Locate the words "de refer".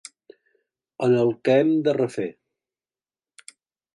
1.87-2.27